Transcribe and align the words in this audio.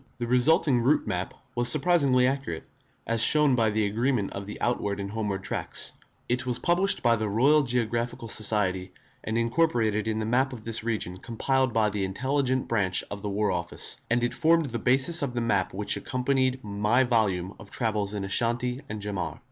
The 0.17 0.25
resulting 0.25 0.81
route 0.81 1.05
map 1.05 1.31
was 1.53 1.69
surprisingly 1.69 2.25
accurate, 2.25 2.63
as 3.05 3.21
shown 3.23 3.53
by 3.53 3.69
the 3.69 3.85
agreement 3.85 4.33
of 4.33 4.47
the 4.47 4.59
outward 4.59 4.99
and 4.99 5.11
homeward 5.11 5.43
tracks, 5.43 5.93
It 6.27 6.43
was 6.43 6.57
published 6.57 7.03
by 7.03 7.17
the 7.17 7.29
Royal 7.29 7.61
Geographical 7.61 8.27
Society, 8.27 8.93
and 9.23 9.37
incorporated 9.37 10.07
in 10.07 10.17
the 10.17 10.25
map 10.25 10.53
of 10.53 10.63
this 10.63 10.83
region 10.83 11.17
compiled 11.17 11.71
by 11.71 11.91
the 11.91 12.03
Intelligence 12.03 12.65
Branch 12.67 13.03
of 13.11 13.21
the 13.21 13.29
War 13.29 13.51
Office, 13.51 13.97
and 14.09 14.23
it 14.23 14.33
formed 14.33 14.65
the 14.65 14.79
basis 14.79 15.21
of 15.21 15.35
the 15.35 15.39
map 15.41 15.71
which 15.71 15.95
accompanied 15.97 16.63
my 16.63 17.03
volume 17.03 17.53
of 17.59 17.69
Travels 17.69 18.15
in 18.15 18.23
Ashanti 18.23 18.81
and 18.89 19.03
Jaman. 19.03 19.37